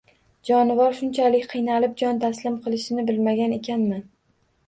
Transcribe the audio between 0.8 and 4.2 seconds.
shunchalik qiynalib jon taslim qilishini bilmagan ekanman